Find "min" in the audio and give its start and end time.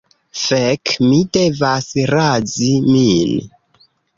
2.89-3.39